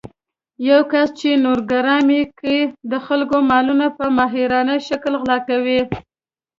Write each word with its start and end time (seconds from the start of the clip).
یو 0.69 0.81
کس 0.91 1.07
چې 1.19 1.29
نورګرام 1.43 2.09
کې 2.39 2.55
يې 2.67 2.71
د 2.91 2.93
خلکو 3.05 3.37
مالونه 3.49 3.85
په 3.97 4.05
ماهرانه 4.17 4.75
شکل 4.87 5.13
غلا 5.21 5.37
کول 5.47 5.77